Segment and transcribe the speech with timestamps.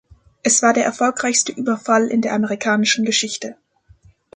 [0.41, 3.55] Es war der erfolgreichste Überfall in der amerikanischen Geschichte.